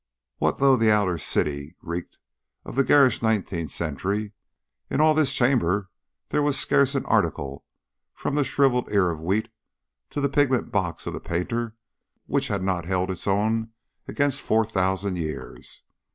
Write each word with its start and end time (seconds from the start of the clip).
What 0.39 0.57
though 0.57 0.77
the 0.77 0.91
outer 0.91 1.19
city 1.19 1.75
reeked 1.79 2.17
of 2.65 2.75
the 2.75 2.83
garish 2.83 3.21
nineteenth 3.21 3.69
century! 3.69 4.31
In 4.89 4.99
all 4.99 5.13
this 5.13 5.31
chamber 5.31 5.91
there 6.29 6.41
was 6.41 6.57
scarce 6.57 6.95
an 6.95 7.05
article, 7.05 7.63
from 8.15 8.33
the 8.33 8.43
shrivelled 8.43 8.91
ear 8.91 9.11
of 9.11 9.19
wheat 9.19 9.49
to 10.09 10.19
the 10.19 10.27
pigment 10.27 10.71
box 10.71 11.05
of 11.05 11.13
the 11.13 11.19
painter, 11.19 11.75
which 12.25 12.47
had 12.47 12.63
not 12.63 12.85
held 12.85 13.11
its 13.11 13.27
own 13.27 13.73
against 14.07 14.41
four 14.41 14.65
thousand 14.65 15.19
years. 15.19 15.83